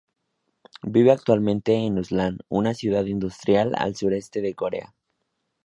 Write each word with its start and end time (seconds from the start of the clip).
Vive 0.81 1.11
actualmente 1.11 1.75
en 1.75 1.99
Ulsan, 1.99 2.39
una 2.49 2.73
ciudad 2.73 3.05
industrial 3.05 3.73
al 3.77 3.95
sureste 3.95 4.41
de 4.41 4.55
Corea. 4.55 4.95